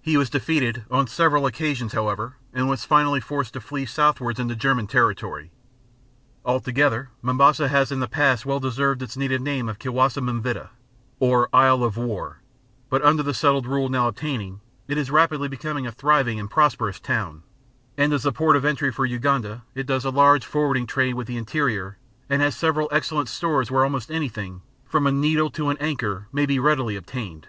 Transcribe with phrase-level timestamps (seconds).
[0.00, 4.56] He was defeated on several occasions, however, and was finally forced to flee southwards into
[4.56, 5.52] German territory.
[6.44, 10.70] Altogether, Mombasa has in the past well deserved its native name of Kisiwa M'vitaa,
[11.20, 12.40] or "Isle of War";
[12.90, 16.98] but under the settled rule now obtaining, it is rapidly becoming a thriving and prosperous
[16.98, 17.44] town,
[17.96, 21.28] and as the port of entry for Uganda, it does a large forwarding trade with
[21.28, 21.98] the interior
[22.28, 26.46] and has several excellent stores where almost anything, from a needle to an anchor, may
[26.58, 27.46] readily be obtained.